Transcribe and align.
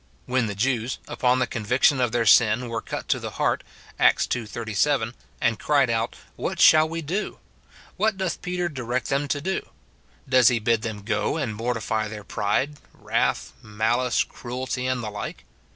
When 0.25 0.47
the 0.47 0.55
Jews, 0.55 0.97
upon 1.07 1.37
the 1.37 1.45
conviction 1.45 2.01
of 2.01 2.11
their 2.11 2.25
sin, 2.25 2.69
were 2.69 2.81
cut 2.81 3.07
to 3.09 3.19
the 3.19 3.29
heart. 3.37 3.63
Acts 3.99 4.27
ii. 4.35 4.47
37, 4.47 5.13
and 5.39 5.59
cried 5.59 5.91
out, 5.91 6.15
"What 6.35 6.59
shall 6.59 6.89
we 6.89 7.03
do?" 7.03 7.37
what 7.97 8.17
doth 8.17 8.41
Peter 8.41 8.67
direct 8.67 9.09
them 9.09 9.27
to 9.27 9.39
do? 9.39 9.69
Does 10.27 10.47
SIN 10.47 10.57
IN 10.57 10.63
BELIEVERS. 10.63 10.81
205 10.85 10.85
he 10.87 10.91
bid 10.91 11.05
them 11.05 11.05
go 11.05 11.37
and 11.37 11.55
mortify 11.55 12.07
their 12.07 12.23
pride, 12.23 12.77
wrath, 12.95 13.53
malice, 13.61 14.23
cruelty, 14.23 14.87
and 14.87 15.03
the 15.03 15.11
like 15.11 15.45